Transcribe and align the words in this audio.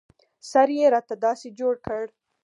سر 0.51 0.69
يې 0.77 0.85
راته 0.93 1.15
داسې 1.25 1.47
جوړ 1.59 1.73
کړ. 1.85 2.03